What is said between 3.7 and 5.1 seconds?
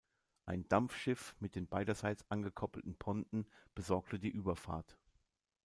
besorgte die Überfahrt.